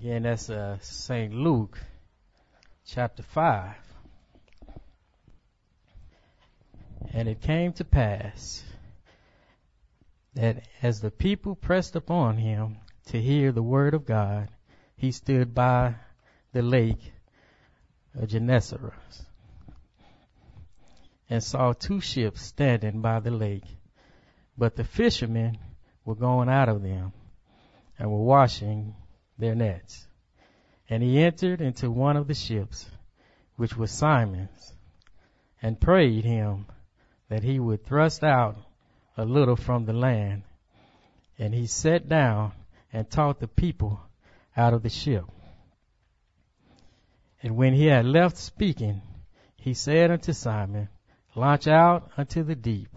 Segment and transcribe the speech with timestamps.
[0.00, 1.34] Again, that's uh, St.
[1.34, 1.78] Luke
[2.86, 3.74] chapter 5.
[7.12, 8.64] And it came to pass
[10.32, 12.78] that as the people pressed upon him
[13.08, 14.48] to hear the word of God,
[14.96, 15.96] he stood by
[16.54, 17.12] the lake
[18.14, 18.94] of Gennesaret
[21.28, 23.66] and saw two ships standing by the lake.
[24.56, 25.58] But the fishermen
[26.06, 27.12] were going out of them
[27.98, 28.94] and were washing
[29.40, 30.06] their nets.
[30.88, 32.88] And he entered into one of the ships,
[33.56, 34.74] which was Simon's,
[35.62, 36.66] and prayed him
[37.28, 38.56] that he would thrust out
[39.16, 40.42] a little from the land.
[41.38, 42.52] And he sat down
[42.92, 44.00] and taught the people
[44.56, 45.24] out of the ship.
[47.42, 49.00] And when he had left speaking,
[49.56, 50.88] he said unto Simon,
[51.34, 52.90] Launch out unto the deep,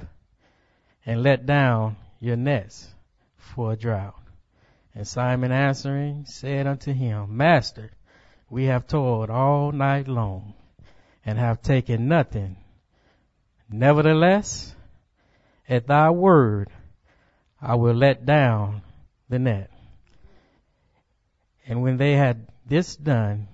[1.05, 2.89] and let down your nets
[3.37, 4.22] for a drought.
[4.95, 7.91] And Simon answering said unto him, Master,
[8.49, 10.53] we have toiled all night long,
[11.25, 12.57] and have taken nothing.
[13.69, 14.75] Nevertheless,
[15.67, 16.69] at thy word,
[17.59, 18.83] I will let down
[19.29, 19.71] the net.
[21.65, 23.47] And when they had this done,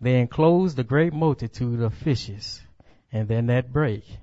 [0.00, 2.60] they enclosed a great multitude of fishes,
[3.10, 4.18] and their net brake.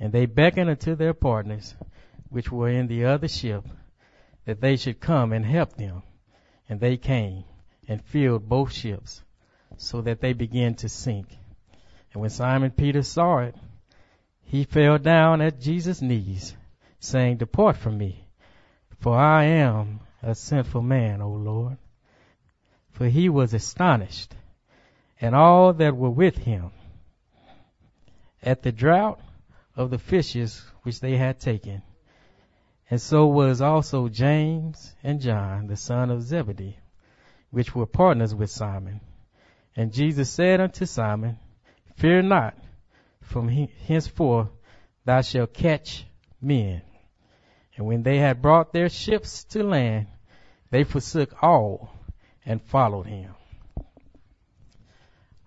[0.00, 1.74] And they beckoned unto their partners,
[2.30, 3.64] which were in the other ship,
[4.44, 6.02] that they should come and help them.
[6.68, 7.44] And they came
[7.88, 9.22] and filled both ships,
[9.76, 11.28] so that they began to sink.
[12.12, 13.54] And when Simon Peter saw it,
[14.42, 16.54] he fell down at Jesus' knees,
[17.00, 18.26] saying, Depart from me,
[19.00, 21.76] for I am a sinful man, O Lord.
[22.92, 24.34] For he was astonished,
[25.20, 26.70] and all that were with him,
[28.42, 29.20] at the draught
[29.74, 31.82] of the fishes which they had taken.
[32.90, 36.78] And so was also James and John, the son of Zebedee,
[37.50, 39.00] which were partners with Simon.
[39.74, 41.38] And Jesus said unto Simon,
[41.96, 42.56] Fear not,
[43.22, 44.48] from henceforth
[45.04, 46.06] thou shalt catch
[46.40, 46.82] men.
[47.76, 50.06] And when they had brought their ships to land,
[50.70, 51.90] they forsook all
[52.44, 53.34] and followed him.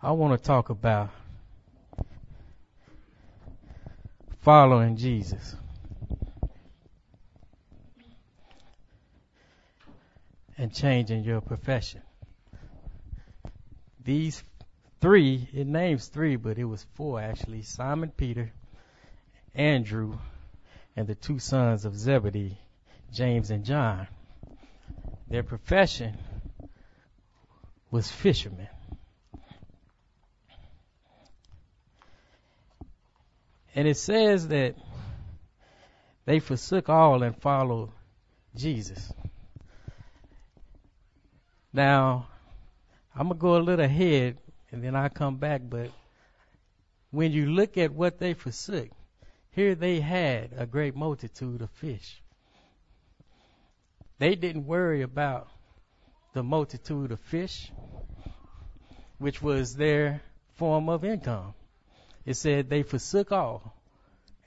[0.01, 1.09] I want to talk about
[4.41, 5.55] following Jesus.
[10.57, 12.01] And changing your profession.
[14.03, 14.43] These
[15.01, 17.61] three, it names three, but it was four actually.
[17.61, 18.51] Simon Peter,
[19.53, 20.17] Andrew,
[20.95, 22.57] and the two sons of Zebedee,
[23.13, 24.07] James and John.
[25.29, 26.17] Their profession
[27.91, 28.67] was fishermen.
[33.75, 34.75] And it says that
[36.25, 37.91] they forsook all and followed
[38.55, 39.13] Jesus.
[41.77, 42.27] Now,
[43.15, 44.39] I'm going to go a little ahead
[44.71, 45.91] and then I'll come back, but
[47.11, 48.89] when you look at what they forsook,
[49.51, 52.19] here they had a great multitude of fish.
[54.17, 55.49] They didn't worry about
[56.33, 57.71] the multitude of fish,
[59.19, 60.23] which was their
[60.55, 61.53] form of income
[62.25, 63.75] it said they forsook all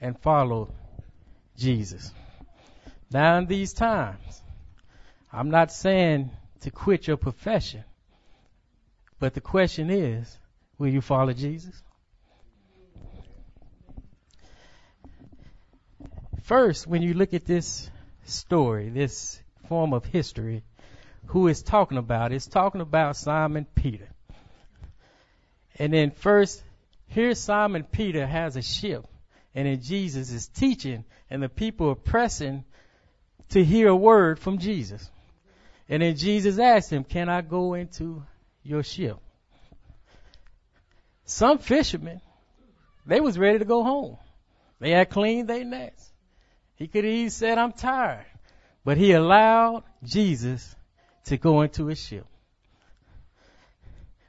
[0.01, 0.73] and followed
[1.57, 2.12] Jesus.
[3.09, 4.43] Now in these times,
[5.33, 7.84] I'm not saying to quit your profession,
[9.19, 10.38] but the question is,
[10.78, 11.82] will you follow Jesus?
[16.43, 17.91] First, when you look at this
[18.25, 20.65] story, this form of history,
[21.26, 22.32] who is talking about?
[22.32, 24.09] It's talking about Simon Peter.
[25.78, 26.62] And then first,
[27.06, 29.06] here Simon Peter has a ship
[29.54, 32.65] and then Jesus is teaching and the people are pressing
[33.50, 35.10] to hear a word from Jesus.
[35.91, 38.23] And then Jesus asked him, can I go into
[38.62, 39.17] your ship?
[41.25, 42.21] Some fishermen,
[43.06, 44.17] they was ready to go home.
[44.79, 46.12] They had cleaned their nets.
[46.77, 48.25] He could have even said, I'm tired.
[48.84, 50.77] But he allowed Jesus
[51.25, 52.27] to go into his ship.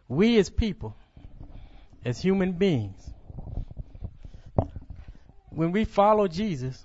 [0.08, 0.96] We as people,
[2.04, 3.08] as human beings,
[5.52, 6.84] when we follow Jesus,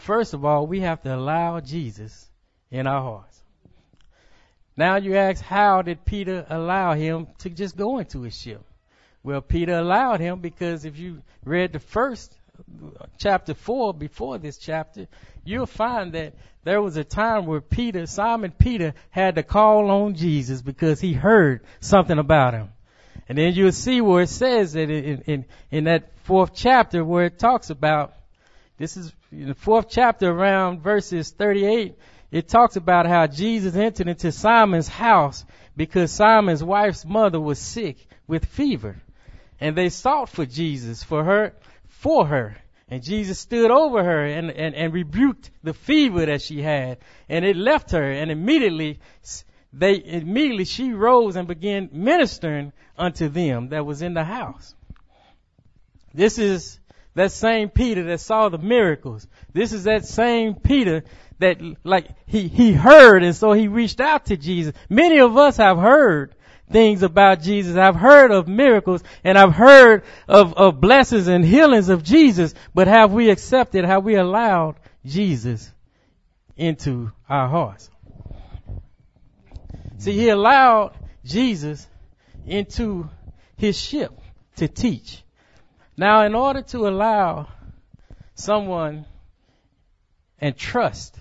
[0.00, 2.30] first of all, we have to allow Jesus
[2.70, 3.35] in our hearts.
[4.76, 8.62] Now you ask, how did Peter allow him to just go into his ship?
[9.22, 12.32] Well, Peter allowed him because if you read the first
[13.18, 15.08] chapter 4 before this chapter,
[15.44, 16.34] you'll find that
[16.64, 21.12] there was a time where Peter, Simon Peter, had to call on Jesus because he
[21.12, 22.68] heard something about him.
[23.28, 27.26] And then you'll see where it says that in, in, in that fourth chapter where
[27.26, 28.14] it talks about,
[28.78, 31.96] this is in the fourth chapter around verses 38,
[32.30, 35.44] it talks about how Jesus entered into Simon's house
[35.76, 37.96] because Simon's wife's mother was sick
[38.26, 38.96] with fever.
[39.60, 41.54] And they sought for Jesus for her,
[41.88, 42.56] for her.
[42.88, 46.98] And Jesus stood over her and, and, and rebuked the fever that she had.
[47.28, 49.00] And it left her and immediately
[49.72, 54.74] they, immediately she rose and began ministering unto them that was in the house.
[56.14, 56.80] This is
[57.14, 59.26] that same Peter that saw the miracles.
[59.52, 61.04] This is that same Peter
[61.38, 64.74] that like he, he heard and so he reached out to Jesus.
[64.88, 66.34] Many of us have heard
[66.70, 67.76] things about Jesus.
[67.76, 72.88] I've heard of miracles and I've heard of, of blessings and healings of Jesus, but
[72.88, 75.72] have we accepted, have we allowed Jesus
[76.56, 77.90] into our hearts?
[79.98, 80.92] See, he allowed
[81.24, 81.86] Jesus
[82.46, 83.08] into
[83.56, 84.12] his ship
[84.56, 85.22] to teach.
[85.96, 87.48] Now, in order to allow
[88.34, 89.06] someone
[90.38, 91.18] and trust,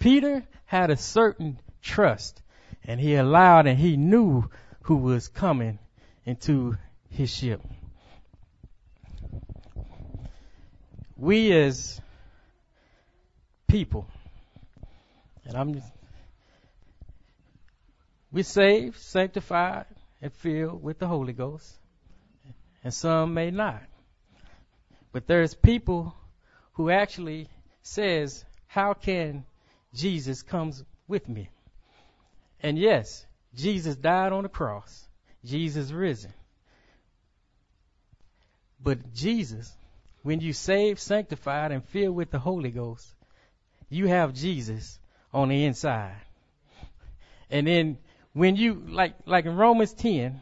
[0.00, 2.42] Peter had a certain trust
[2.84, 4.48] and he allowed and he knew
[4.82, 5.78] who was coming
[6.24, 6.76] into
[7.10, 7.60] his ship.
[11.16, 12.00] We as
[13.68, 14.08] people,
[15.44, 15.92] and I'm, just,
[18.32, 19.84] we're saved, sanctified,
[20.22, 21.78] and filled with the Holy Ghost,
[22.82, 23.82] and some may not.
[25.12, 26.14] But there's people
[26.72, 27.48] who actually
[27.82, 29.44] says, how can
[29.94, 31.50] Jesus comes with me?
[32.62, 35.08] And yes, Jesus died on the cross.
[35.44, 36.32] Jesus risen.
[38.82, 39.72] But Jesus,
[40.22, 43.06] when you saved, sanctified, and filled with the Holy Ghost,
[43.88, 44.98] you have Jesus
[45.32, 46.16] on the inside.
[47.50, 47.98] And then
[48.32, 50.40] when you, like, like in Romans 10,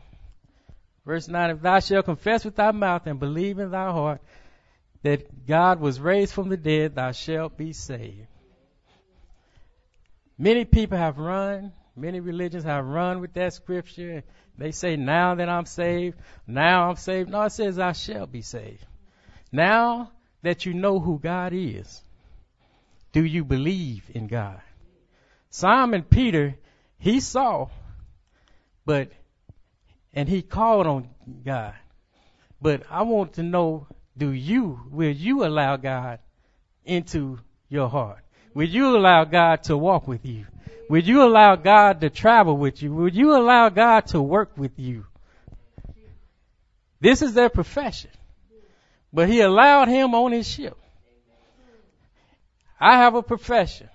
[1.07, 4.21] verse 9, if thou shalt confess with thy mouth and believe in thy heart
[5.03, 8.27] that God was raised from the dead, thou shalt be saved.
[10.39, 14.23] Many people have run Many religions have run with that scripture.
[14.57, 17.29] They say, now that I'm saved, now I'm saved.
[17.29, 18.85] No, it says, I shall be saved.
[19.51, 20.13] Now
[20.43, 22.03] that you know who God is,
[23.13, 24.61] do you believe in God?
[25.51, 26.55] Simon Peter,
[26.99, 27.67] he saw,
[28.85, 29.11] but,
[30.13, 31.09] and he called on
[31.45, 31.75] God.
[32.63, 36.21] But I want to know, do you, will you allow God
[36.85, 38.25] into your heart?
[38.59, 40.45] Will you allow God to walk with you?
[40.91, 42.93] Would you allow God to travel with you?
[42.93, 45.07] Would you allow God to work with you?
[46.99, 48.11] This is their profession.
[49.13, 50.77] But he allowed him on his ship.
[52.81, 53.89] I have a profession.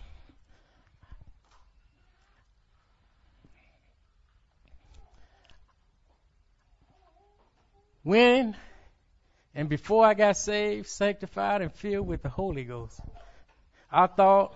[8.03, 8.55] When
[9.55, 12.99] and before I got saved, sanctified, and filled with the Holy Ghost,
[13.93, 14.55] I thought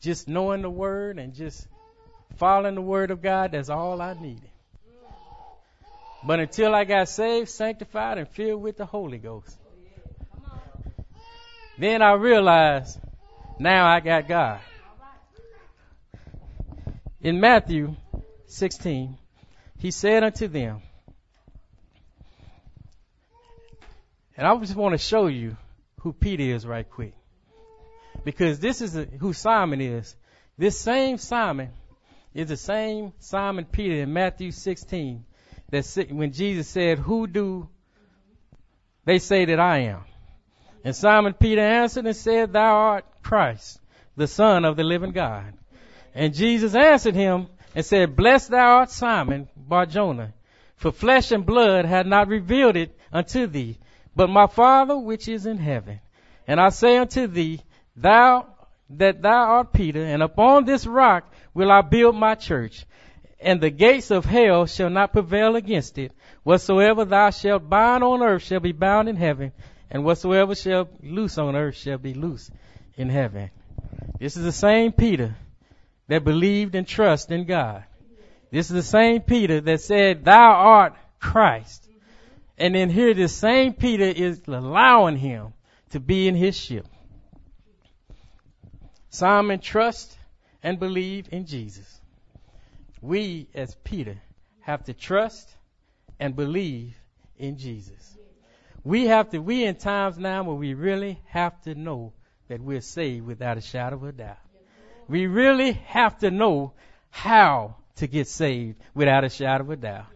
[0.00, 1.68] just knowing the word and just
[2.36, 4.48] following the word of God, that's all I needed.
[6.24, 9.58] But until I got saved, sanctified, and filled with the Holy Ghost,
[11.78, 12.98] then I realized
[13.58, 14.60] now I got God.
[17.20, 17.94] In Matthew
[18.46, 19.18] 16,
[19.78, 20.80] he said unto them,
[24.36, 25.56] and I just want to show you
[26.00, 27.12] who Peter is right quick
[28.24, 30.16] because this is a, who Simon is.
[30.58, 31.70] This same Simon
[32.34, 35.24] is the same Simon Peter in Matthew 16
[35.70, 37.68] that when Jesus said, who do
[39.04, 40.04] they say that I am?
[40.84, 43.80] And Simon Peter answered and said, thou art Christ,
[44.16, 45.54] the son of the living God.
[46.14, 50.34] And Jesus answered him and said, blessed thou art Simon Barjona,
[50.76, 53.78] for flesh and blood had not revealed it unto thee,
[54.14, 56.00] but my Father which is in heaven.
[56.46, 57.60] And I say unto thee,
[57.96, 58.46] Thou,
[58.90, 62.86] that thou art Peter, and upon this rock will I build my church,
[63.40, 66.12] and the gates of hell shall not prevail against it.
[66.42, 69.52] Whatsoever thou shalt bind on earth shall be bound in heaven,
[69.90, 72.50] and whatsoever shall loose on earth shall be loose
[72.96, 73.50] in heaven.
[74.18, 75.34] This is the same Peter
[76.08, 77.84] that believed and trust in God.
[78.50, 81.88] This is the same Peter that said, Thou art Christ.
[82.58, 85.54] And then here this same Peter is allowing him
[85.90, 86.86] to be in his ship.
[89.12, 90.16] Simon trust
[90.62, 92.00] and believe in Jesus.
[93.02, 94.16] We as Peter
[94.62, 95.54] have to trust
[96.18, 96.94] and believe
[97.36, 98.16] in Jesus.
[98.84, 102.14] We have to, we in times now where we really have to know
[102.48, 104.38] that we're saved without a shadow of a doubt.
[105.08, 106.72] We really have to know
[107.10, 110.06] how to get saved without a shadow of a doubt.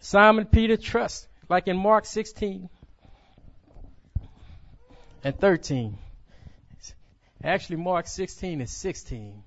[0.00, 2.70] Simon Peter trust, like in Mark 16
[5.22, 5.98] and 13.
[7.42, 9.42] Actually, Mark 16 is 16.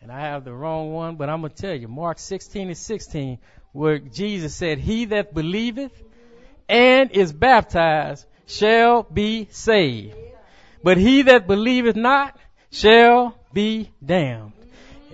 [0.00, 2.76] And I have the wrong one, but I'm going to tell you, Mark 16 and
[2.76, 3.38] 16,
[3.72, 5.92] where Jesus said, He that believeth
[6.68, 10.16] and is baptized shall be saved.
[10.82, 12.36] But he that believeth not
[12.70, 14.52] shall be damned.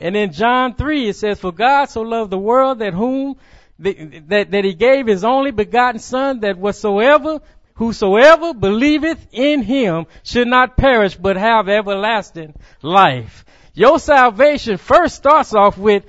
[0.01, 3.37] And in John 3 it says, For God so loved the world that whom,
[3.81, 7.41] that, that he gave his only begotten son that whatsoever,
[7.79, 13.45] whosoever believeth in him should not perish but have everlasting life.
[13.73, 16.05] Your salvation first starts off with,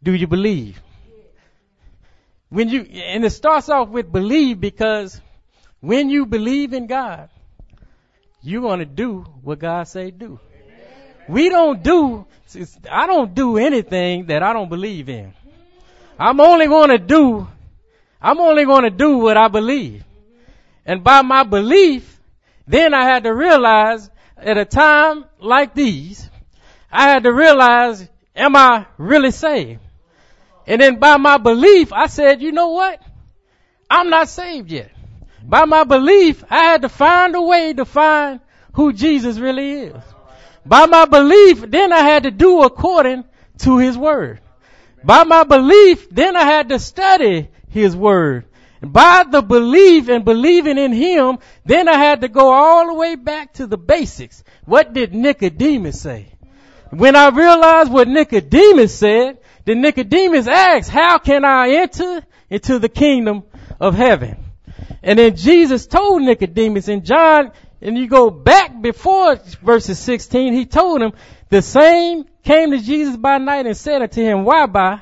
[0.00, 0.80] do you believe?
[2.50, 5.20] When you, and it starts off with believe because
[5.80, 7.28] when you believe in God,
[8.40, 10.38] you're going to do what God say do.
[11.28, 12.26] We don't do,
[12.88, 15.34] I don't do anything that I don't believe in.
[16.16, 17.48] I'm only going to do,
[18.20, 20.04] I'm only going to do what I believe.
[20.84, 22.20] And by my belief,
[22.66, 26.28] then I had to realize at a time like these,
[26.90, 29.80] I had to realize, am I really saved?
[30.66, 33.00] And then by my belief, I said, you know what?
[33.90, 34.90] I'm not saved yet.
[35.42, 38.40] By my belief, I had to find a way to find
[38.74, 40.02] who Jesus really is.
[40.64, 43.24] By my belief, then I had to do according
[43.58, 44.40] to His Word.
[45.04, 48.44] By my belief, then I had to study His Word.
[48.82, 52.94] And by the belief and believing in Him, then I had to go all the
[52.94, 54.42] way back to the basics.
[54.64, 56.26] What did Nicodemus say?
[56.90, 62.88] When I realized what Nicodemus said, then Nicodemus asked, how can I enter into the
[62.88, 63.44] kingdom
[63.80, 64.36] of heaven?
[65.02, 70.66] And then Jesus told Nicodemus in John, and you go back before verses 16, he
[70.66, 71.12] told him,
[71.48, 74.98] the same came to Jesus by night and said unto him, Rabbi?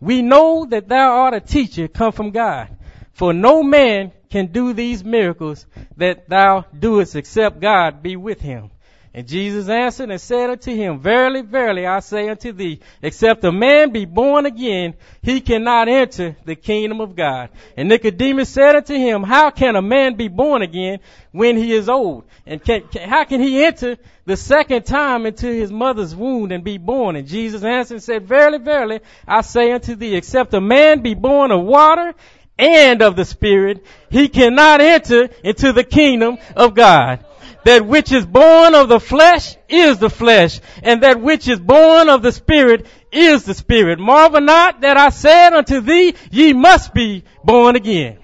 [0.00, 2.75] We know that thou art a teacher come from God.
[3.16, 5.64] For no man can do these miracles
[5.96, 8.70] that thou doest except God be with him.
[9.14, 13.50] And Jesus answered and said unto him, Verily, verily, I say unto thee, except a
[13.50, 14.92] man be born again,
[15.22, 17.48] he cannot enter the kingdom of God.
[17.78, 20.98] And Nicodemus said unto him, How can a man be born again
[21.32, 22.24] when he is old?
[22.44, 23.96] And can, can, how can he enter
[24.26, 27.16] the second time into his mother's womb and be born?
[27.16, 31.14] And Jesus answered and said, Verily, verily, I say unto thee, except a man be
[31.14, 32.14] born of water
[32.58, 37.24] and of the Spirit, he cannot enter into the kingdom of God.
[37.64, 42.08] That which is born of the flesh is the flesh, and that which is born
[42.08, 43.98] of the spirit is the spirit.
[43.98, 48.18] Marvel not that I said unto thee, ye must be born again.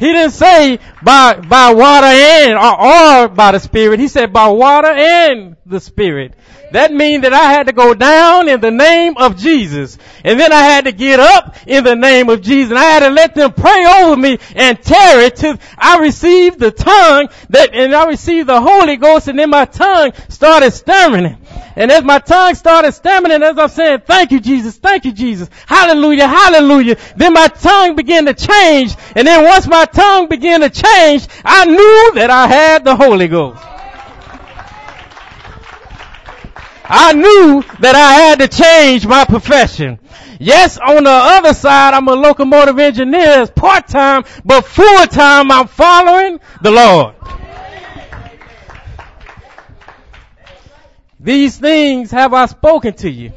[0.00, 4.00] He didn't say by, by water and, or, or by the Spirit.
[4.00, 6.34] He said by water and the Spirit.
[6.72, 9.98] That means that I had to go down in the name of Jesus.
[10.24, 12.70] And then I had to get up in the name of Jesus.
[12.70, 16.70] And I had to let them pray over me and it to, I received the
[16.70, 21.36] tongue that, and I received the Holy Ghost and then my tongue started stammering.
[21.76, 25.48] And as my tongue started stammering, as I'm saying, thank you Jesus, thank you Jesus,
[25.66, 28.94] hallelujah, hallelujah, then my tongue began to change.
[29.14, 33.28] And then once my tongue began to change, I knew that I had the Holy
[33.28, 33.62] Ghost.
[36.92, 40.00] I knew that I had to change my profession.
[40.40, 46.70] Yes, on the other side, I'm a locomotive engineer part-time, but full-time I'm following the
[46.70, 47.14] Lord.
[51.20, 53.32] These things have I spoken to you.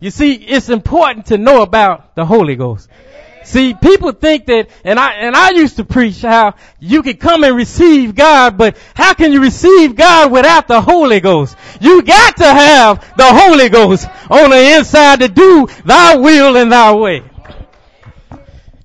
[0.00, 2.88] You see, it's important to know about the Holy Ghost.
[3.44, 7.42] See, people think that, and I, and I used to preach how you can come
[7.42, 11.56] and receive God, but how can you receive God without the Holy Ghost?
[11.80, 16.70] You got to have the Holy Ghost on the inside to do thy will and
[16.70, 17.22] thy way.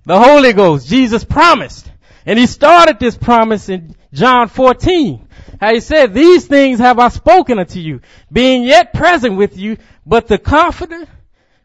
[0.06, 1.92] The Holy Ghost, Jesus promised.
[2.26, 5.28] And he started this promise in John 14.
[5.60, 9.78] How he said, these things have I spoken unto you, being yet present with you,
[10.06, 11.08] but the Comforter,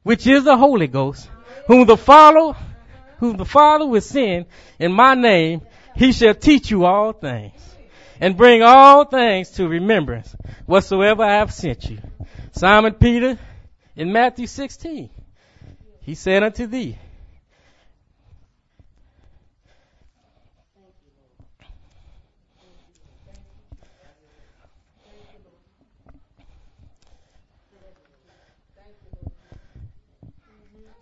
[0.03, 1.29] which is the Holy Ghost,
[1.67, 2.57] whom the Father
[3.21, 4.47] whom the Father will send
[4.79, 5.61] in my name,
[5.95, 7.53] he shall teach you all things
[8.19, 10.35] and bring all things to remembrance
[10.65, 11.99] whatsoever I have sent you.
[12.53, 13.39] Simon Peter
[13.95, 15.11] in Matthew 16,
[16.01, 16.97] he said unto thee,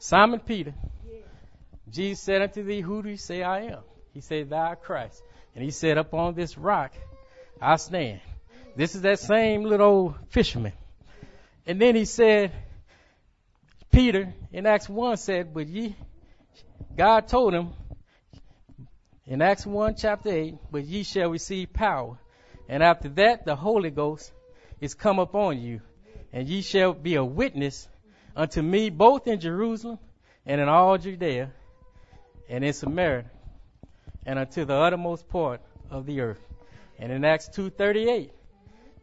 [0.01, 0.75] Simon Peter,
[1.91, 3.81] Jesus said unto thee, Who do you say I am?
[4.13, 5.23] He said, Thou Christ.
[5.55, 6.93] And he said, Upon this rock
[7.61, 8.21] I stand.
[8.77, 10.73] This is that same little old fisherman.
[11.67, 12.53] And then he said,
[13.91, 15.97] Peter in Acts 1 said, But ye,
[16.97, 17.71] God told him
[19.27, 22.19] in Acts 1 chapter 8, But ye shall receive power.
[22.69, 24.33] And after that, the Holy Ghost
[24.81, 25.81] is come upon you.
[26.33, 27.89] And ye shall be a witness
[28.37, 29.99] unto me both in Jerusalem
[30.47, 31.51] and in all Judea
[32.49, 33.25] and in Samaria
[34.27, 36.41] and unto the uttermost part of the earth.
[36.99, 38.31] And in Acts 2.38,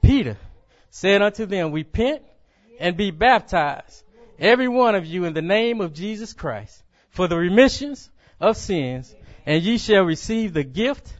[0.01, 0.37] Peter
[0.89, 2.21] said unto them, Repent
[2.79, 4.03] and be baptized,
[4.37, 8.09] every one of you in the name of Jesus Christ, for the remissions
[8.39, 11.13] of sins, and ye shall receive the gift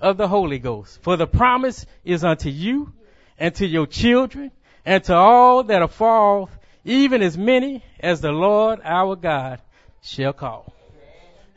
[0.00, 1.02] of the Holy Ghost.
[1.02, 2.92] For the promise is unto you
[3.38, 4.50] and to your children
[4.84, 9.60] and to all that are far off, even as many as the Lord our God
[10.02, 10.72] shall call.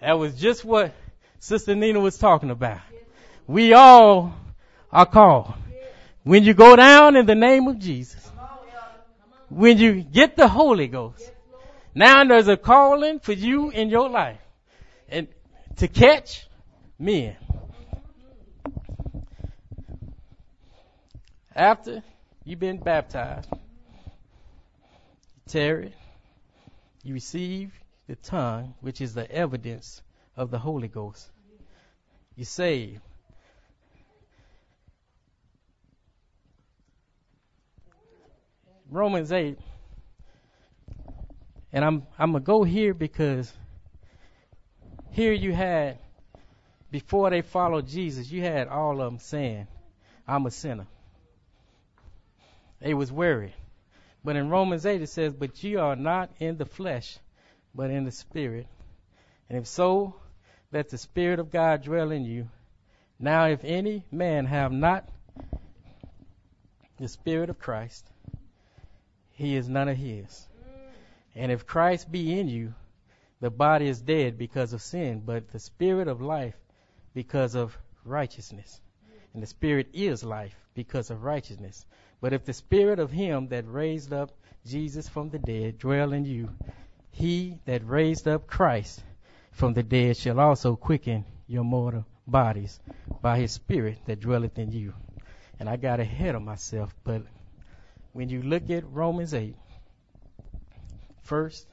[0.01, 0.93] That was just what
[1.39, 2.81] Sister Nina was talking about.
[3.47, 4.33] We all
[4.91, 5.53] are called.
[6.23, 8.29] When you go down in the name of Jesus,
[9.49, 11.31] when you get the Holy Ghost,
[11.93, 14.39] now there's a calling for you in your life
[15.07, 15.27] and
[15.77, 16.47] to catch
[16.97, 17.35] men.
[21.55, 22.01] After
[22.43, 23.49] you've been baptized,
[25.47, 25.93] Terry,
[27.03, 27.71] you receive
[28.11, 30.01] the tongue, which is the evidence
[30.35, 31.29] of the Holy Ghost.
[32.35, 32.99] You saved.
[38.89, 39.57] Romans 8,
[41.71, 43.53] and I'm I'm gonna go here because
[45.11, 45.97] here you had
[46.91, 49.67] before they followed Jesus, you had all of them saying,
[50.27, 50.87] "I'm a sinner."
[52.81, 53.53] They was worried.
[54.21, 57.17] But in Romans 8 it says, But ye are not in the flesh,
[57.73, 58.67] but in the spirit.
[59.49, 60.15] And if so,
[60.71, 62.47] let the spirit of God dwell in you.
[63.19, 65.07] Now if any man have not
[66.97, 68.05] the spirit of Christ,
[69.31, 70.47] he is none of his.
[71.35, 72.73] And if Christ be in you,
[73.39, 76.55] the body is dead because of sin, but the spirit of life
[77.13, 78.79] because of righteousness.
[79.33, 81.85] And the spirit is life because of righteousness.
[82.21, 84.31] But if the spirit of him that raised up
[84.65, 86.49] Jesus from the dead dwell in you,
[87.11, 89.03] he that raised up Christ
[89.51, 92.79] from the dead shall also quicken your mortal bodies
[93.21, 94.93] by his spirit that dwelleth in you.
[95.59, 97.21] And I got ahead of myself, but
[98.13, 99.55] when you look at Romans 8,
[101.21, 101.67] first,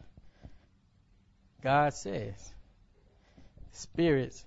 [1.63, 2.53] God says,
[3.73, 4.45] spirits,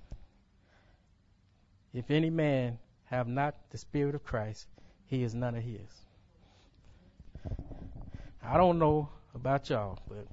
[1.93, 4.67] if any man have not the spirit of Christ,
[5.08, 5.80] he is none of his.
[8.43, 10.27] I don't know about y'all, but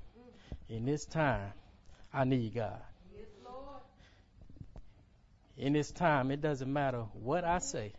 [0.68, 1.52] in this time,
[2.12, 2.80] I need God.
[5.56, 7.92] In this time, it doesn't matter what I say.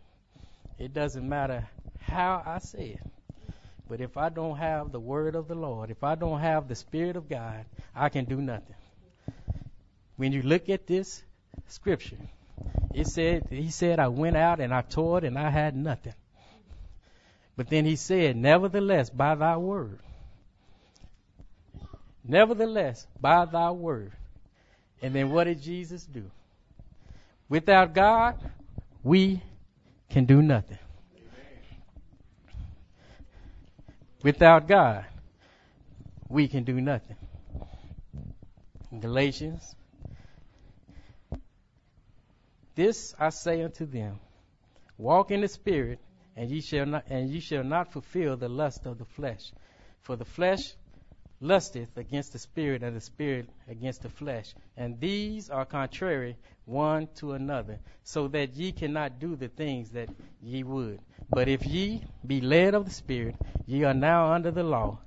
[0.78, 1.68] It doesn't matter
[2.00, 3.54] how I say it.
[3.86, 6.74] But if I don't have the word of the Lord, if I don't have the
[6.74, 8.76] Spirit of God, I can do nothing.
[10.16, 11.22] When you look at this
[11.66, 12.16] scripture,
[12.94, 16.14] it said, He said, I went out and I toured and I had nothing.
[17.56, 19.98] But then he said, Nevertheless, by thy word.
[22.30, 24.12] Nevertheless, by thy word.
[25.02, 26.30] And then what did Jesus do?
[27.48, 28.38] Without God,
[29.02, 29.42] we
[30.10, 30.78] can do nothing.
[34.22, 35.06] Without God,
[36.28, 37.16] we can do nothing.
[38.96, 39.74] Galatians.
[42.76, 44.20] This I say unto them
[44.96, 45.98] walk in the Spirit,
[46.36, 49.50] and ye shall not and ye shall not fulfill the lust of the flesh.
[50.02, 50.74] For the flesh
[51.40, 54.54] lusteth against the spirit, and the spirit against the flesh.
[54.76, 60.08] And these are contrary one to another, so that ye cannot do the things that
[60.42, 61.00] ye would.
[61.32, 64.98] But if ye be led of the Spirit, ye are now under the law.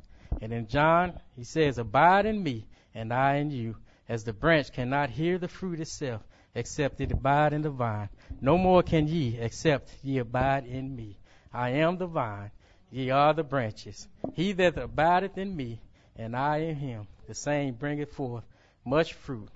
[0.41, 2.65] And in John, he says, Abide in me,
[2.95, 3.75] and I in you,
[4.07, 6.21] as the branch cannot hear the fruit itself,
[6.55, 8.09] except it abide in the vine.
[8.41, 11.17] No more can ye, except ye abide in me.
[11.53, 12.51] I am the vine,
[12.89, 14.07] ye are the branches.
[14.33, 15.81] He that abideth in me,
[16.17, 18.43] and I in him, the same bringeth forth
[18.85, 19.49] much fruit.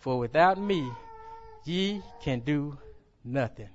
[0.00, 0.90] For without me,
[1.64, 2.76] ye can do
[3.24, 3.68] nothing.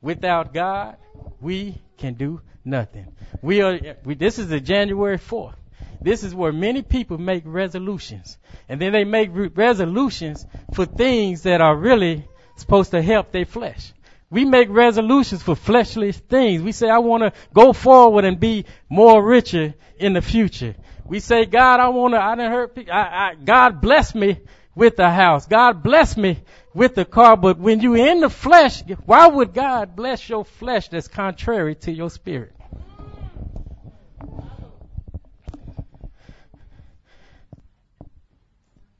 [0.00, 0.96] Without God,
[1.40, 3.14] we can do nothing.
[3.40, 5.54] We are, we, this is the January 4th.
[6.00, 8.38] This is where many people make resolutions.
[8.68, 12.26] And then they make re- resolutions for things that are really
[12.56, 13.92] supposed to help their flesh.
[14.28, 16.62] We make resolutions for fleshly things.
[16.62, 20.74] We say, I want to go forward and be more richer in the future.
[21.06, 22.92] We say, God, I want to, I didn't hurt people.
[22.92, 24.38] I, I, God bless me
[24.74, 25.46] with the house.
[25.46, 26.38] God bless me
[26.74, 27.36] with the car.
[27.36, 31.92] But when you're in the flesh, why would God bless your flesh that's contrary to
[31.92, 32.52] your spirit?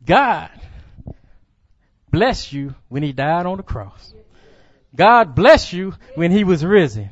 [0.05, 0.51] God
[2.11, 4.13] bless you when he died on the cross.
[4.95, 7.09] God bless you when he was risen.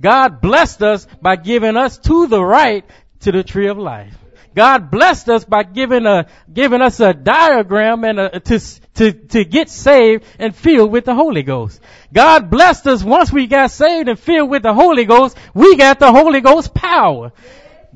[0.00, 2.84] God blessed us by giving us to the right
[3.20, 4.16] to the tree of life.
[4.54, 8.58] God blessed us by giving a, giving us a diagram and a, to,
[8.94, 11.80] to, to get saved and filled with the Holy Ghost.
[12.12, 16.00] God blessed us once we got saved and filled with the Holy Ghost, we got
[16.00, 17.32] the Holy Ghost power.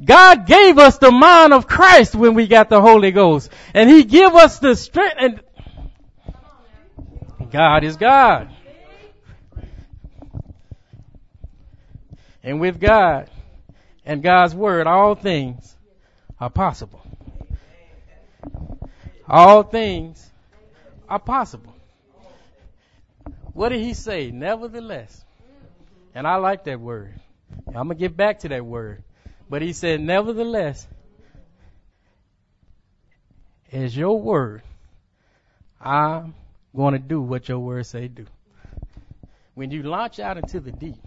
[0.02, 3.50] God gave us the mind of Christ when we got the Holy Ghost.
[3.74, 5.40] And He give us the strength and
[7.50, 8.50] God is God.
[12.42, 13.30] And with God
[14.04, 15.73] and God's Word, all things
[16.44, 17.00] are possible.
[19.26, 20.30] All things
[21.09, 21.74] are possible.
[23.54, 24.30] What did he say?
[24.30, 25.24] Nevertheless.
[26.14, 27.14] And I like that word.
[27.68, 29.02] I'm going to get back to that word.
[29.48, 30.87] But he said, nevertheless,
[33.72, 34.62] as your word,
[35.80, 36.35] I'm
[36.76, 38.26] going to do what your word say do.
[39.54, 41.00] When you launch out into the deep,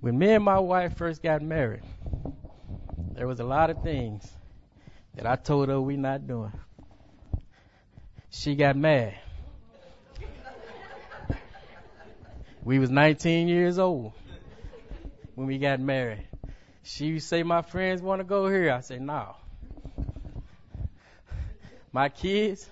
[0.00, 1.82] when me and my wife first got married,
[3.16, 4.30] there was a lot of things
[5.14, 6.52] that I told her we not doing.
[8.28, 9.14] She got mad.
[12.62, 14.12] We was 19 years old
[15.34, 16.28] when we got married.
[16.82, 18.70] She say, my friends want to go here.
[18.70, 19.36] I say, no.
[21.92, 22.68] My kids,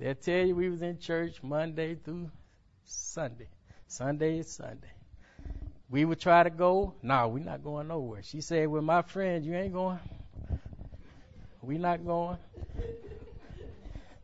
[0.00, 2.30] they'll tell you we was in church Monday through
[2.84, 3.48] Sunday.
[3.86, 4.93] Sunday is Sunday.
[5.90, 6.94] We would try to go.
[7.02, 8.22] No, we're not going nowhere.
[8.22, 9.98] She said, with my friends, you ain't going.
[11.62, 12.38] We not going.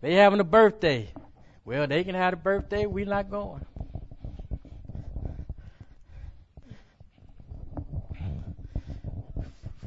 [0.00, 1.10] They having a birthday.
[1.64, 2.86] Well, they can have a birthday.
[2.86, 3.64] We not going.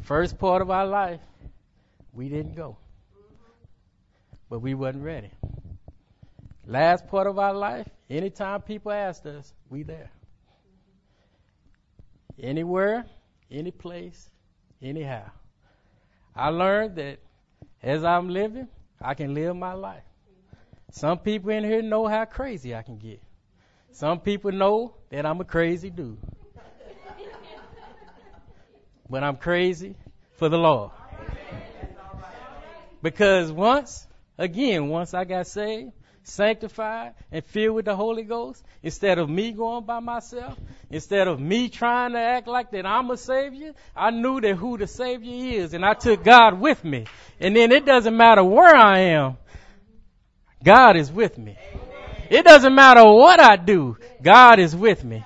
[0.03, 1.21] First part of our life,
[2.13, 2.77] we didn't go.
[4.49, 5.31] But we wasn't ready.
[6.67, 10.11] Last part of our life, anytime people asked us, we there.
[12.39, 13.05] Anywhere,
[13.51, 14.29] any place,
[14.81, 15.29] anyhow.
[16.35, 17.19] I learned that
[17.81, 18.67] as I'm living,
[19.01, 20.03] I can live my life.
[20.91, 23.21] Some people in here know how crazy I can get.
[23.91, 26.17] Some people know that I'm a crazy dude.
[29.09, 29.95] but I'm crazy
[30.37, 30.91] for the Lord.
[33.01, 35.91] Because once, again, once I got saved,
[36.23, 40.57] sanctified, and filled with the Holy Ghost, instead of me going by myself,
[40.89, 44.77] instead of me trying to act like that I'm a Savior, I knew that who
[44.77, 47.05] the Savior is, and I took God with me.
[47.39, 49.37] And then it doesn't matter where I am,
[50.63, 51.57] God is with me.
[52.29, 55.23] It doesn't matter what I do, God is with me.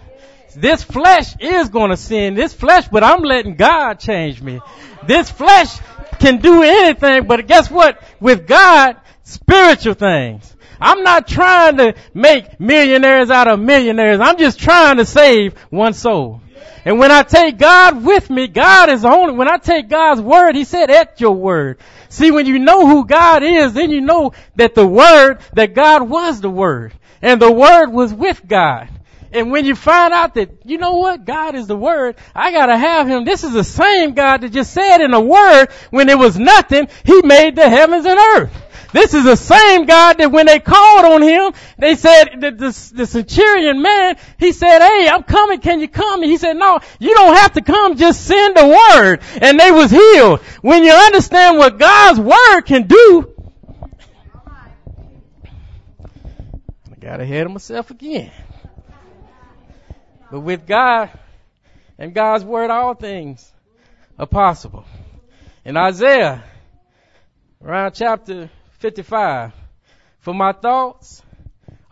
[0.55, 4.59] This flesh is gonna sin, this flesh, but I'm letting God change me.
[5.05, 5.77] This flesh
[6.19, 8.01] can do anything, but guess what?
[8.19, 10.55] With God, spiritual things.
[10.79, 14.19] I'm not trying to make millionaires out of millionaires.
[14.19, 16.41] I'm just trying to save one soul.
[16.85, 20.55] And when I take God with me, God is only, when I take God's word,
[20.55, 21.79] He said, at your word.
[22.09, 26.07] See, when you know who God is, then you know that the word, that God
[26.07, 26.93] was the word.
[27.21, 28.89] And the word was with God.
[29.31, 32.77] And when you find out that, you know what, God is the Word, I gotta
[32.77, 33.25] have Him.
[33.25, 36.87] This is the same God that just said in the Word, when it was nothing,
[37.03, 38.51] He made the heavens and earth.
[38.97, 42.91] This is the same God that when they called on him, they said, the, the,
[42.95, 46.23] the centurion man, he said, hey, I'm coming, can you come?
[46.23, 49.21] And he said, no, you don't have to come, just send the word.
[49.39, 50.39] And they was healed.
[50.61, 53.35] When you understand what God's word can do,
[56.91, 58.31] I got ahead of myself again.
[60.31, 61.11] But with God
[61.99, 63.47] and God's word, all things
[64.17, 64.85] are possible.
[65.63, 66.43] In Isaiah,
[67.63, 69.53] around chapter 55.
[70.19, 71.23] For my thoughts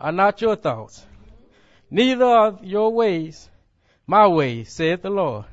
[0.00, 1.04] are not your thoughts,
[1.90, 3.48] neither are your ways
[4.06, 5.44] my ways, saith the Lord.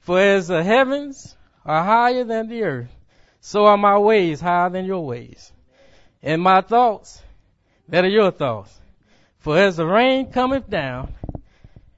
[0.00, 2.94] For as the heavens are higher than the earth,
[3.40, 5.52] so are my ways higher than your ways,
[6.22, 7.20] and my thoughts
[7.88, 8.78] that are your thoughts.
[9.38, 11.14] For as the rain cometh down,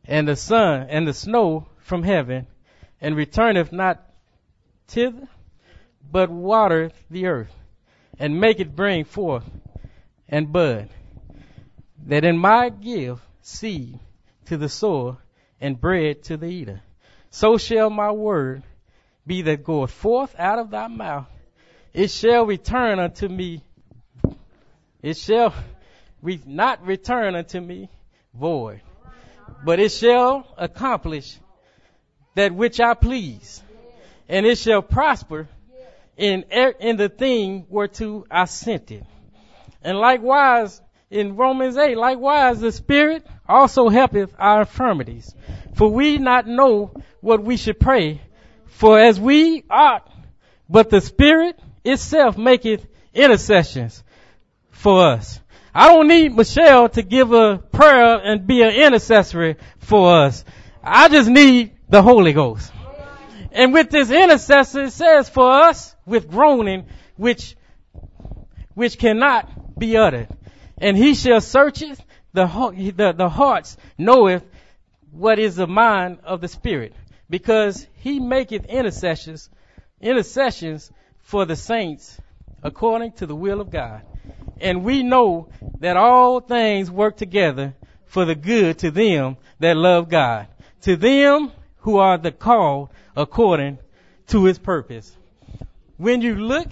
[0.04, 2.46] and the sun and the snow from heaven,
[3.00, 4.02] and returneth not
[4.88, 5.28] thither,
[6.10, 7.54] but watereth the earth,
[8.18, 9.44] and make it bring forth
[10.28, 10.88] and bud,
[12.06, 13.98] that in my give seed
[14.46, 15.18] to the sower
[15.60, 16.80] and bread to the eater.
[17.30, 18.62] So shall my word
[19.26, 21.26] be that goeth forth out of thy mouth.
[21.92, 23.62] It shall return unto me.
[25.02, 25.54] It shall
[26.22, 27.88] re- not return unto me
[28.34, 28.80] void,
[29.64, 31.38] but it shall accomplish
[32.34, 33.62] that which I please,
[34.28, 35.48] and it shall prosper
[36.16, 39.04] in, er, in the thing whereto I sent it.
[39.82, 45.34] And likewise, in Romans 8, likewise the Spirit also helpeth our infirmities.
[45.74, 48.20] For we not know what we should pray
[48.76, 50.06] For as we ought,
[50.68, 54.04] but the Spirit itself maketh intercessions
[54.70, 55.40] for us.
[55.74, 60.44] I don't need Michelle to give a prayer and be an intercessory for us.
[60.82, 62.70] I just need the Holy Ghost.
[63.56, 66.84] And with this intercessor, it says for us with groaning,
[67.16, 67.56] which,
[68.74, 70.28] which cannot be uttered.
[70.76, 71.98] And he shall search it,
[72.34, 72.44] the,
[72.94, 74.44] the, the hearts knoweth
[75.10, 76.92] what is the mind of the Spirit.
[77.30, 79.48] Because he maketh intercessions,
[80.02, 82.20] intercessions for the saints
[82.62, 84.02] according to the will of God.
[84.60, 85.48] And we know
[85.80, 90.46] that all things work together for the good to them that love God,
[90.82, 91.52] to them
[91.86, 93.78] who are the called according
[94.26, 95.16] to his purpose.
[95.96, 96.66] When you look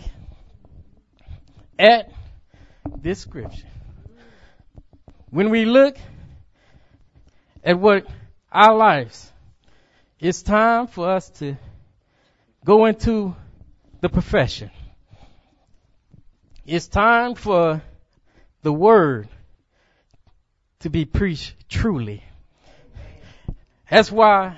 [1.79, 2.11] at
[3.00, 3.68] this scripture,
[5.31, 5.96] when we look
[7.62, 8.09] at what
[8.50, 9.33] our lives,
[10.18, 11.57] it's time for us to
[12.64, 13.37] go into
[14.00, 14.72] the profession.
[16.66, 17.81] It's time for
[18.62, 19.29] the word
[20.81, 22.24] to be preached truly.
[23.88, 24.57] That's why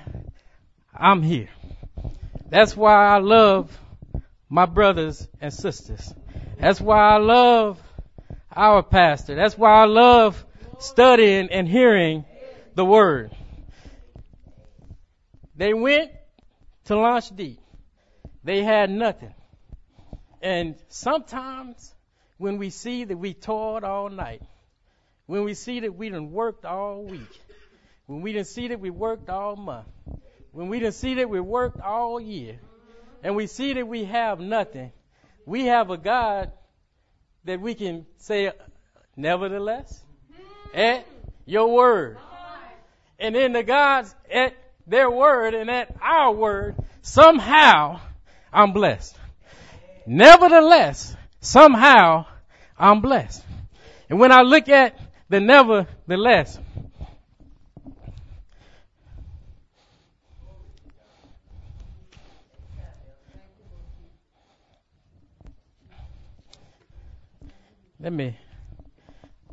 [0.99, 1.49] I'm here.
[2.49, 3.77] That's why I love
[4.49, 6.13] my brothers and sisters.
[6.59, 7.79] That's why I love
[8.55, 9.35] our pastor.
[9.35, 10.43] That's why I love
[10.79, 12.25] studying and hearing
[12.75, 13.31] the word.
[15.55, 16.11] They went
[16.85, 17.59] to launch deep.
[18.43, 19.33] They had nothing.
[20.41, 21.93] And sometimes
[22.37, 24.41] when we see that we toiled all night,
[25.25, 27.41] when we see that we done worked all week,
[28.05, 29.87] when we didn't see that we worked all month,
[30.57, 32.59] when we didn't see that we worked all year,
[33.21, 34.91] and we see that we have nothing,
[35.45, 36.51] we have a God
[37.43, 38.51] that we can say,
[39.15, 40.03] nevertheless,
[40.73, 41.05] at
[41.45, 42.17] your word.
[43.19, 44.55] And in the God's at
[44.87, 47.99] their word and at our word, somehow
[48.51, 49.15] I'm blessed.
[50.07, 52.25] Nevertheless, somehow
[52.79, 53.43] I'm blessed.
[54.09, 54.97] And when I look at
[55.29, 56.57] the nevertheless,
[67.99, 68.37] let me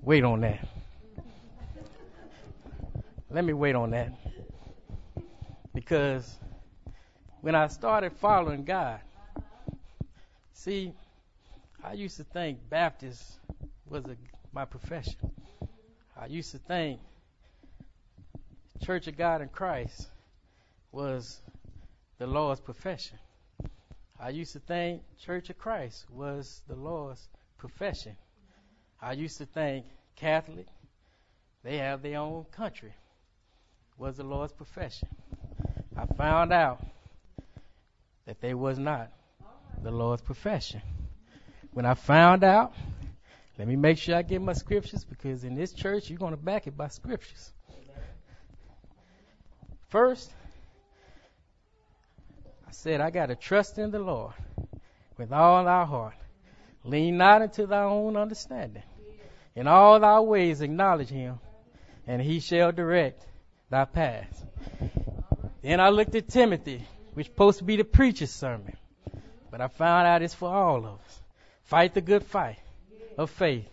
[0.02, 0.68] wait on that.
[3.30, 4.12] Let me wait on that.
[5.74, 6.38] Because
[7.40, 9.00] when I started following God,
[10.52, 10.92] see,
[11.82, 13.22] I used to think Baptist
[13.88, 14.16] was a,
[14.52, 15.16] my profession.
[16.16, 17.00] I used to think
[18.82, 20.08] Church of God in Christ
[20.92, 21.40] was
[22.18, 23.18] the Lord's profession.
[24.20, 27.26] I used to think Church of Christ was the Lord's
[27.58, 28.16] profession.
[29.04, 29.84] I used to think
[30.16, 30.66] Catholic,
[31.62, 32.94] they have their own country,
[33.98, 35.08] was the Lord's profession.
[35.96, 36.84] I found out
[38.26, 39.12] that they was not
[39.82, 40.80] the Lord's profession
[41.74, 42.72] when I found out,
[43.58, 46.40] let me make sure I get my scriptures because in this church you're going to
[46.40, 47.52] back it by scriptures.
[49.88, 50.32] First,
[52.66, 54.34] I said I got to trust in the Lord
[55.18, 56.14] with all our heart.
[56.84, 58.82] Lean not into thy own understanding.
[59.56, 61.38] In all thy ways acknowledge him,
[62.06, 63.24] and he shall direct
[63.70, 64.44] thy paths.
[65.62, 68.76] Then I looked at Timothy, which supposed to be the preacher's sermon.
[69.50, 71.20] But I found out it's for all of us.
[71.62, 72.58] Fight the good fight
[73.16, 73.68] of faith.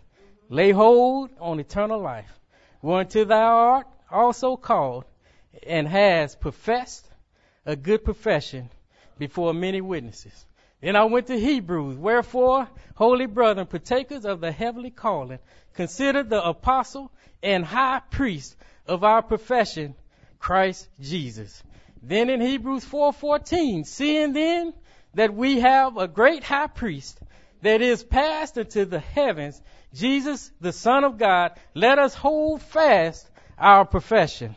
[0.50, 2.40] Lay hold on eternal life,
[2.82, 5.06] whereunto thou art also called,
[5.66, 7.08] and has professed
[7.66, 8.70] a good profession
[9.18, 10.46] before many witnesses.
[10.82, 11.98] Then I went to Hebrews.
[11.98, 15.40] Wherefore, holy brethren, partakers of the heavenly calling,
[15.76, 17.12] consider the apostle
[17.44, 18.56] and high priest
[18.88, 19.96] of our profession,
[20.40, 21.64] Christ Jesus.
[22.02, 24.74] Then in Hebrews 4:14, seeing then
[25.14, 27.20] that we have a great high priest
[27.62, 29.62] that is passed into the heavens,
[29.94, 34.56] Jesus, the Son of God, let us hold fast our profession.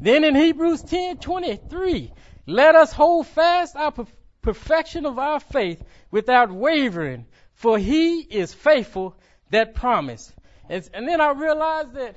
[0.00, 2.10] Then in Hebrews 10:23,
[2.46, 3.92] let us hold fast our
[4.42, 9.14] perfection of our faith without wavering, for he is faithful
[9.50, 10.32] that promised.
[10.68, 12.16] And, and then I realized that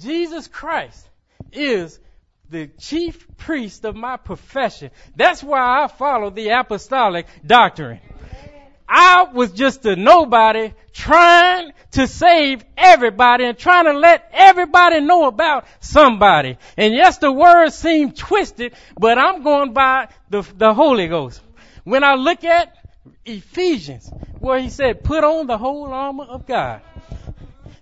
[0.00, 1.08] Jesus Christ
[1.52, 1.98] is
[2.50, 4.90] the chief priest of my profession.
[5.16, 8.00] That's why I follow the apostolic doctrine.
[8.88, 15.28] I was just a nobody trying to save everybody and trying to let everybody know
[15.28, 16.58] about somebody.
[16.76, 21.40] And yes, the words seem twisted, but I'm going by the, the Holy Ghost.
[21.84, 22.72] When I look at
[23.24, 26.82] Ephesians, where he said, put on the whole armor of God,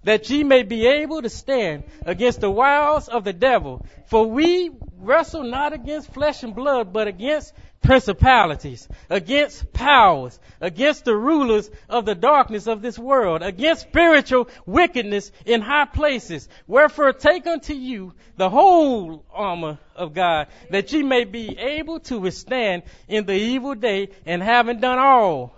[0.04, 3.82] that ye may be able to stand against the wiles of the devil.
[4.06, 11.16] For we wrestle not against flesh and blood, but against principalities, against powers, against the
[11.16, 16.48] rulers of the darkness of this world, against spiritual wickedness in high places.
[16.66, 22.18] Wherefore take unto you the whole armor of God, that ye may be able to
[22.18, 25.56] withstand in the evil day, and having done all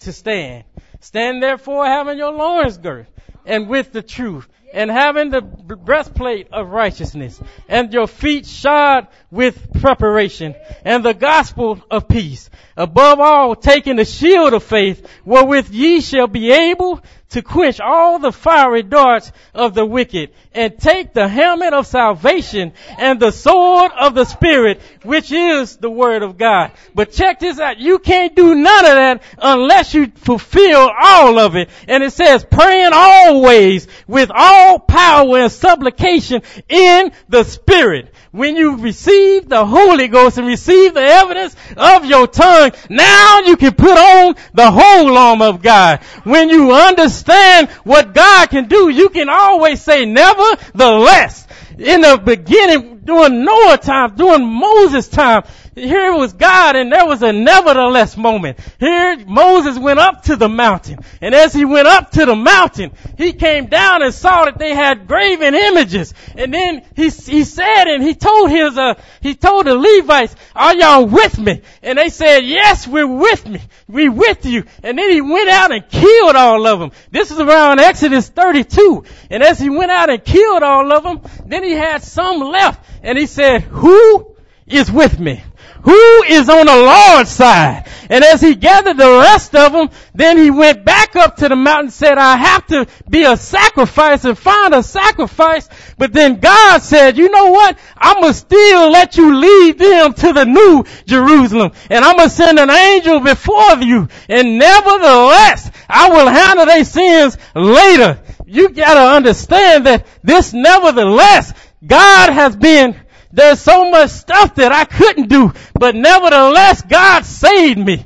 [0.00, 0.64] to stand.
[1.00, 3.06] Stand therefore having your loins girt,
[3.46, 9.80] and with the truth, and having the breastplate of righteousness, and your feet shod with
[9.80, 10.54] preparation,
[10.84, 12.50] and the gospel of peace.
[12.76, 17.00] Above all, taking the shield of faith, wherewith ye shall be able
[17.34, 22.72] to quench all the fiery darts of the wicked, and take the helmet of salvation
[22.96, 26.70] and the sword of the Spirit, which is the Word of God.
[26.94, 27.78] But check this out.
[27.78, 31.70] You can't do none of that unless you fulfill all of it.
[31.88, 38.78] And it says, praying always with all power and supplication in the Spirit when you
[38.78, 43.96] receive the Holy Ghost and receive the evidence of your tongue, now you can put
[43.96, 46.00] on the whole armor of God.
[46.24, 51.46] When you understand what God can do, you can always say nevertheless.
[51.78, 57.22] In the beginning, during Noah time, during Moses time, here was God and there was
[57.22, 58.58] a nevertheless moment.
[58.78, 62.92] Here Moses went up to the mountain and as he went up to the mountain,
[63.18, 66.14] he came down and saw that they had graven images.
[66.36, 70.74] And then he, he said and he told his, uh, he told the Levites, are
[70.74, 71.62] y'all with me?
[71.82, 73.60] And they said, yes, we're with me.
[73.88, 74.64] We with you.
[74.82, 76.92] And then he went out and killed all of them.
[77.10, 79.04] This is around Exodus 32.
[79.30, 82.80] And as he went out and killed all of them, then he had some left
[83.04, 84.34] and he said, who
[84.66, 85.42] is with me?
[85.84, 87.86] Who is on the Lord's side?
[88.08, 91.56] And as he gathered the rest of them, then he went back up to the
[91.56, 95.68] mountain and said, I have to be a sacrifice and find a sacrifice.
[95.98, 97.78] But then God said, you know what?
[97.98, 101.72] I'm going to still let you lead them to the new Jerusalem.
[101.90, 104.08] And I'm going to send an angel before you.
[104.30, 108.20] And nevertheless, I will handle their sins later.
[108.46, 111.54] You gotta understand that this nevertheless,
[111.86, 112.96] God has been
[113.34, 118.04] there's so much stuff that I couldn't do, but nevertheless, God saved me.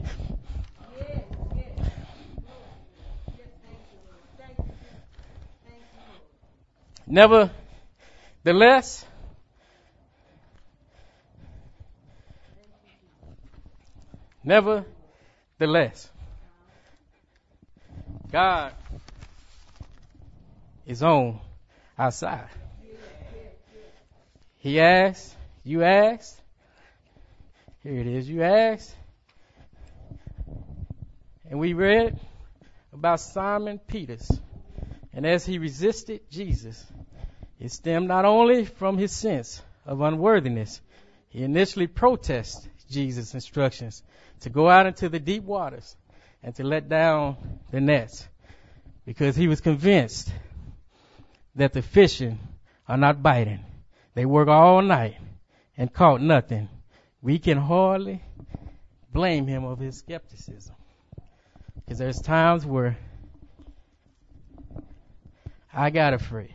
[7.07, 9.05] Nevertheless,
[14.43, 16.11] nevertheless,
[18.33, 18.73] God
[20.87, 21.39] is on
[21.99, 22.49] our side.
[24.59, 26.41] He asked, you asked.
[27.83, 28.95] Here it is, you asked.
[31.49, 32.19] And we read
[32.93, 34.31] about Simon Peters.
[35.13, 36.85] And as he resisted Jesus,
[37.61, 40.81] it stemmed not only from his sense of unworthiness,
[41.29, 44.03] he initially protested Jesus' instructions
[44.41, 45.97] to go out into the deep waters
[46.43, 47.37] and to let down
[47.71, 48.27] the nets
[49.05, 50.33] because he was convinced
[51.55, 52.39] that the fishing
[52.89, 53.65] are not biting.
[54.15, 55.17] They work all night
[55.77, 56.69] and caught nothing.
[57.23, 58.23] We can hardly
[59.13, 60.75] blame him of his skepticism.
[61.75, 62.99] Because there's times where
[65.73, 66.55] I got afraid.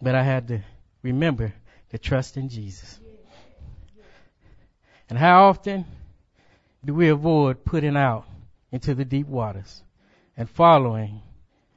[0.00, 0.60] But I had to
[1.02, 1.52] remember
[1.90, 2.98] to trust in Jesus.
[5.08, 5.84] And how often
[6.84, 8.24] do we avoid putting out
[8.72, 9.82] into the deep waters
[10.36, 11.20] and following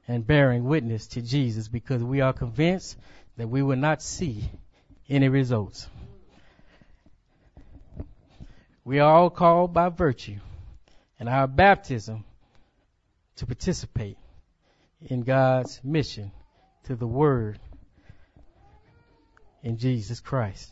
[0.07, 2.97] and bearing witness to Jesus because we are convinced
[3.37, 4.49] that we will not see
[5.09, 5.87] any results.
[8.83, 10.39] We are all called by virtue
[11.19, 12.23] and our baptism
[13.37, 14.17] to participate
[15.01, 16.31] in God's mission
[16.83, 17.59] to the Word
[19.63, 20.71] in Jesus Christ.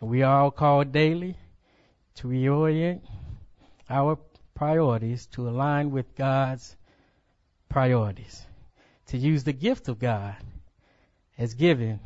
[0.00, 1.36] And we are all called daily
[2.16, 3.00] to reorient
[3.88, 4.18] our
[4.54, 6.76] priorities to align with God's
[7.68, 8.46] priorities.
[9.06, 10.36] To use the gift of God
[11.40, 11.98] has given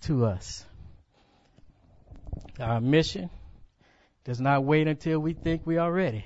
[0.00, 0.66] to us.
[2.58, 3.30] Our mission
[4.24, 6.24] does not wait until we think we are ready.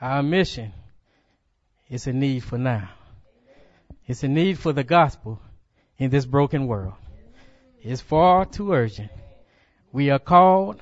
[0.00, 0.72] Our mission
[1.90, 2.88] is a need for now.
[4.06, 5.38] It's a need for the gospel
[5.98, 6.94] in this broken world.
[7.82, 9.10] It's far too urgent.
[9.92, 10.80] We are called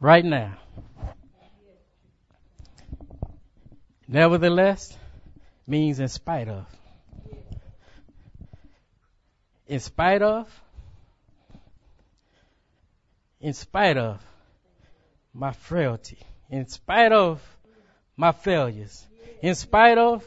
[0.00, 0.58] right now.
[4.06, 4.94] Nevertheless
[5.66, 6.66] means in spite of
[9.66, 10.48] in spite of,
[13.40, 14.20] in spite of
[15.32, 16.18] my frailty,
[16.50, 17.42] in spite of
[18.16, 19.06] my failures,
[19.42, 20.24] in spite of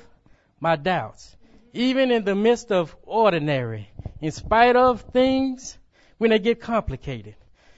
[0.60, 1.36] my doubts,
[1.74, 3.90] even in the midst of ordinary,
[4.22, 5.78] in spite of things
[6.18, 7.36] when they get complicated,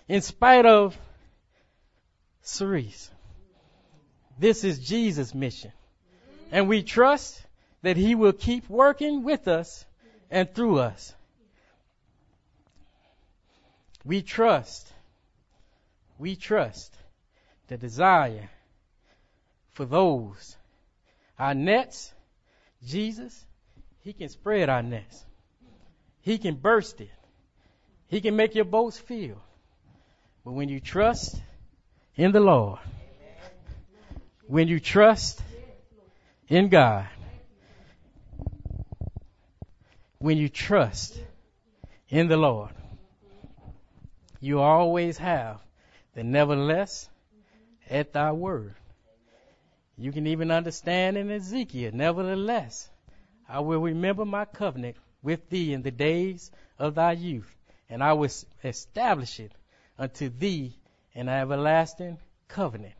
[0.08, 0.98] in spite of
[2.44, 3.10] Cerece.
[4.40, 5.72] This is Jesus' mission.
[6.52, 7.40] And we trust
[7.82, 9.86] that He will keep working with us
[10.32, 11.14] and through us.
[14.06, 14.92] We trust,
[16.18, 16.96] we trust
[17.68, 18.50] the desire
[19.74, 20.56] for those.
[21.38, 22.12] Our nets,
[22.86, 23.46] Jesus,
[24.02, 25.26] He can spread our nets.
[26.22, 27.12] He can burst it.
[28.08, 29.42] He can make your boats fill.
[30.44, 31.42] But when you trust
[32.16, 32.80] in the Lord,
[34.48, 35.42] when you trust
[36.48, 37.08] in God,
[40.18, 41.20] when you trust
[42.10, 42.72] in the Lord,
[44.40, 45.60] you always have
[46.16, 47.10] the nevertheless
[47.90, 48.76] at thy word.
[49.98, 52.90] You can even understand in Ezekiel, nevertheless,
[53.48, 57.54] I will remember my covenant with thee in the days of thy youth,
[57.90, 58.30] and I will
[58.64, 59.52] establish it
[59.98, 60.74] unto thee
[61.16, 62.18] an everlasting
[62.48, 62.94] covenant.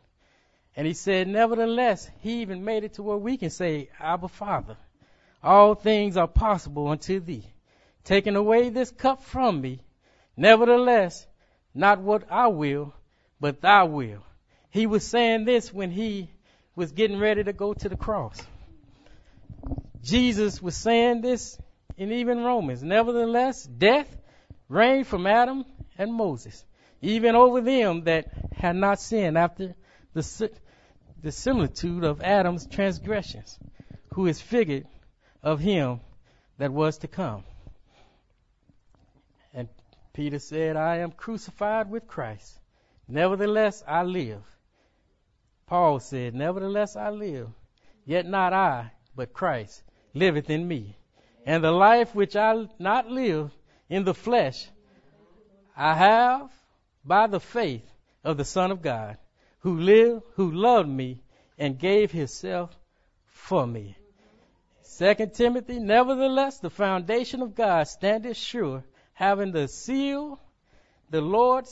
[0.76, 4.76] And he said, nevertheless, he even made it to where we can say, Abba Father,
[5.42, 7.46] all things are possible unto thee.
[8.04, 9.80] Taking away this cup from me,
[10.36, 11.26] nevertheless,
[11.74, 12.92] not what I will,
[13.40, 14.22] but thy will.
[14.70, 16.30] He was saying this when he
[16.76, 18.40] was getting ready to go to the cross.
[20.02, 21.58] Jesus was saying this
[21.96, 22.82] in even Romans.
[22.82, 24.08] Nevertheless, death
[24.68, 25.64] reigned from Adam
[25.98, 26.64] and Moses,
[27.02, 29.74] even over them that had not sinned after
[30.14, 30.50] the,
[31.22, 33.58] the similitude of Adam's transgressions,
[34.14, 34.86] who is figured
[35.42, 36.00] of him
[36.58, 37.44] that was to come.
[39.52, 39.68] And
[40.20, 42.58] Peter said, I am crucified with Christ.
[43.08, 44.42] Nevertheless, I live.
[45.64, 47.48] Paul said, Nevertheless, I live.
[48.04, 50.98] Yet not I, but Christ liveth in me.
[51.46, 53.50] And the life which I not live
[53.88, 54.68] in the flesh,
[55.74, 56.50] I have
[57.02, 57.90] by the faith
[58.22, 59.16] of the Son of God,
[59.60, 61.22] who lived, who loved me
[61.56, 62.76] and gave himself
[63.24, 63.96] for me.
[64.82, 68.84] Second Timothy, nevertheless, the foundation of God standeth sure,
[69.20, 70.40] having the seal,
[71.10, 71.66] the Lord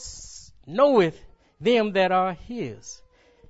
[0.67, 1.19] knoweth
[1.59, 3.01] them that are his.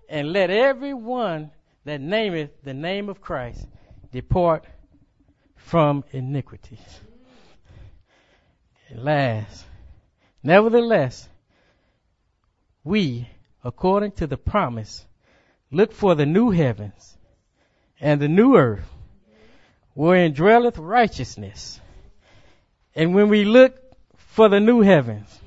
[0.07, 1.51] And let every one
[1.83, 3.67] that nameth the name of Christ
[4.13, 4.63] depart
[5.57, 7.01] from iniquities.
[8.87, 9.65] And last,
[10.41, 11.27] nevertheless,
[12.85, 13.27] we,
[13.65, 15.05] according to the promise,
[15.71, 17.17] look for the new heavens
[17.99, 18.89] and the new earth
[19.93, 21.81] wherein dwelleth righteousness.
[22.95, 23.88] And when we look
[24.29, 25.39] for the new heavens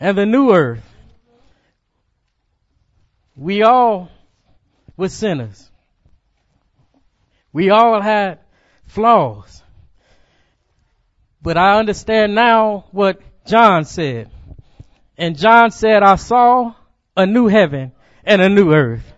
[0.00, 0.84] and the new earth,
[3.36, 4.10] we all
[4.96, 5.70] were sinners.
[7.52, 8.40] We all had
[8.86, 9.62] flaws.
[11.40, 14.30] But I understand now what John said.
[15.16, 16.74] And John said, I saw
[17.16, 17.92] a new heaven
[18.24, 19.12] and a new earth.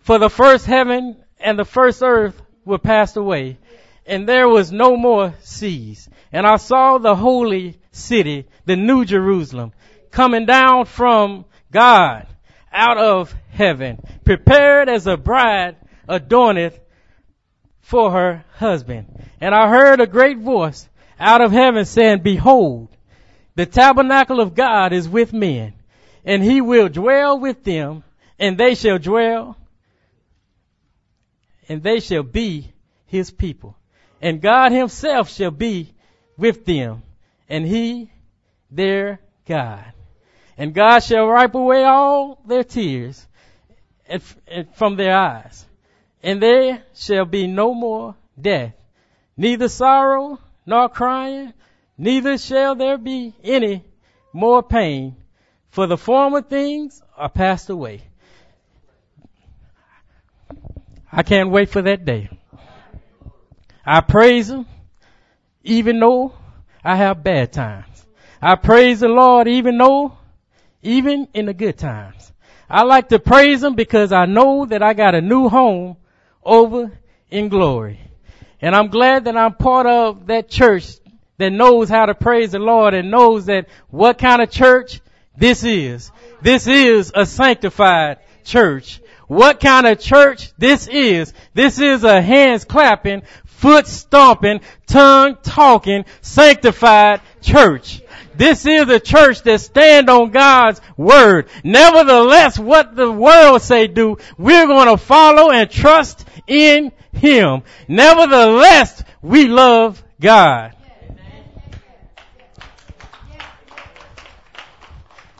[0.00, 3.58] For the first heaven and the first earth were passed away,
[4.06, 6.08] and there was no more seas.
[6.32, 9.72] And I saw the holy city, the new Jerusalem,
[10.10, 12.26] coming down from God
[12.72, 15.76] out of heaven, prepared as a bride
[16.08, 16.78] adorneth
[17.80, 19.24] for her husband.
[19.40, 20.88] And I heard a great voice
[21.18, 22.88] out of heaven saying, Behold,
[23.54, 25.74] the tabernacle of God is with men,
[26.24, 28.02] and he will dwell with them,
[28.38, 29.56] and they shall dwell
[31.68, 32.72] and they shall be
[33.06, 33.76] his people.
[34.22, 35.92] And God himself shall be
[36.38, 37.02] with them,
[37.48, 38.10] and he
[38.70, 39.84] their God.
[40.56, 43.26] And God shall wipe away all their tears
[44.74, 45.66] from their eyes.
[46.22, 48.74] And there shall be no more death,
[49.36, 51.52] neither sorrow nor crying,
[51.98, 53.84] neither shall there be any
[54.32, 55.16] more pain,
[55.70, 58.02] for the former things are passed away.
[61.10, 62.30] I can't wait for that day.
[63.84, 64.66] I praise Him
[65.64, 66.32] even though
[66.84, 68.06] I have bad times.
[68.40, 70.16] I praise the Lord even though,
[70.82, 72.32] even in the good times.
[72.68, 75.96] I like to praise Him because I know that I got a new home
[76.42, 76.90] over
[77.30, 78.00] in glory.
[78.60, 80.86] And I'm glad that I'm part of that church
[81.38, 85.00] that knows how to praise the Lord and knows that what kind of church
[85.36, 86.10] this is.
[86.40, 89.00] This is a sanctified church
[89.32, 91.32] what kind of church this is.
[91.54, 93.22] This is a hands clapping,
[93.62, 98.02] foot stomping, tongue talking, sanctified church.
[98.34, 101.48] This is a church that stand on God's word.
[101.62, 107.62] Nevertheless, what the world say do, we're going to follow and trust in Him.
[107.86, 110.74] Nevertheless, we love God.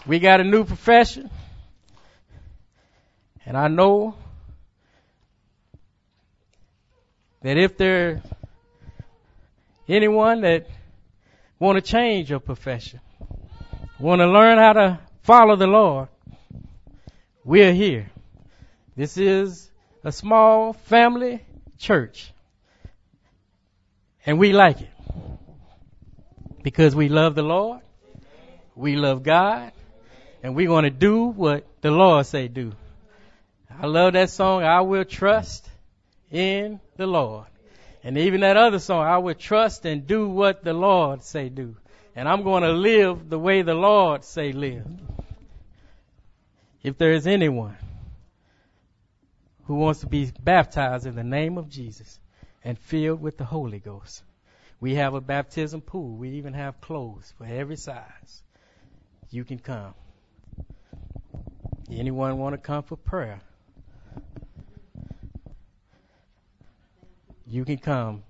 [0.07, 1.29] We got a new profession.
[3.45, 4.15] And I know
[7.43, 8.23] that if there
[9.89, 10.67] anyone that
[11.59, 13.01] want to change your profession,
[13.99, 16.09] want to learn how to follow the Lord,
[17.45, 18.11] we're here.
[18.97, 19.71] This is
[20.05, 21.45] a small family
[21.79, 22.33] church.
[24.25, 24.91] And we like it.
[26.63, 27.81] Because we love the Lord.
[28.77, 29.73] We love God.
[30.45, 32.73] And we want to do what the Lord say do.
[33.81, 35.69] I love that song, I will trust
[36.33, 37.47] in the Lord.
[38.03, 41.77] And even that other song, I will trust and do what the Lord say do.
[42.17, 44.87] And I'm going to live the way the Lord say live.
[46.83, 47.77] If there is anyone
[49.67, 52.19] who wants to be baptized in the name of Jesus
[52.65, 54.25] and filled with the Holy Ghost,
[54.81, 56.17] we have a baptism pool.
[56.17, 58.43] We even have clothes for every size.
[59.31, 59.95] You can come.
[61.89, 63.41] Anyone want to come for prayer?
[67.47, 68.23] You can come.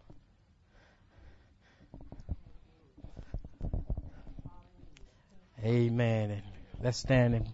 [5.65, 6.43] Amen.
[6.83, 7.49] let's stand and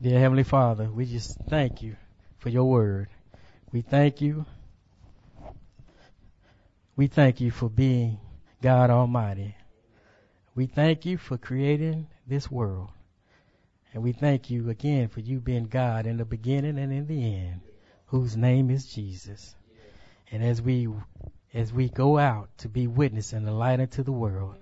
[0.00, 1.96] Dear Heavenly Father, we just thank you
[2.38, 3.08] for your word.
[3.72, 4.46] We thank you.
[6.96, 8.18] We thank you for being
[8.60, 9.54] God Almighty.
[10.56, 12.90] We thank you for creating this world.
[13.92, 17.36] And we thank you again for you being God in the beginning and in the
[17.36, 17.60] end,
[18.06, 19.54] whose name is Jesus.
[20.30, 20.88] And as we
[21.52, 24.56] as we go out to be witness and a light unto the world,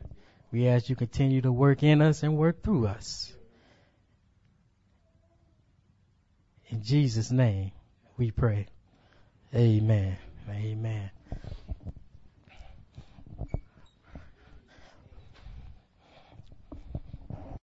[0.51, 3.33] we ask you continue to work in us and work through us.
[6.69, 7.71] In Jesus' name
[8.17, 8.67] we pray.
[9.55, 10.17] Amen.
[10.49, 11.11] Amen.